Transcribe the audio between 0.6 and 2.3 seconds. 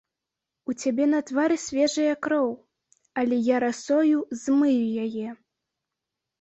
У цябе на твары свежая